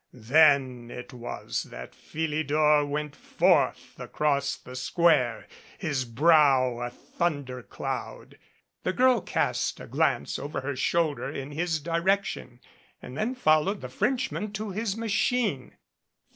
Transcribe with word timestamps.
Then 0.13 0.89
it 0.89 1.13
was 1.13 1.61
that 1.69 1.93
Philidor 1.93 2.83
went 2.87 3.15
forth 3.15 3.99
across 3.99 4.55
the 4.57 4.75
square, 4.75 5.47
his 5.77 6.05
brow 6.05 6.79
a 6.79 6.89
thundercloud. 6.89 8.39
The 8.81 8.93
girl 8.93 9.21
cast 9.21 9.79
a 9.79 9.85
glance 9.85 10.39
over 10.39 10.61
her 10.61 10.75
shoulder 10.75 11.29
in 11.29 11.51
his 11.51 11.79
direction 11.79 12.61
and 12.99 13.15
then 13.15 13.35
followed 13.35 13.81
the 13.81 13.89
French 13.89 14.31
man 14.31 14.51
to 14.53 14.71
his 14.71 14.97
machine. 14.97 15.77